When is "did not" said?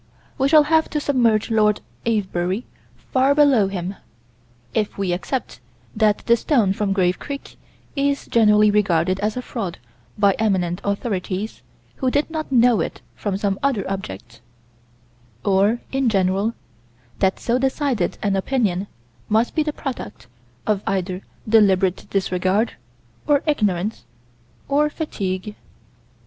12.09-12.51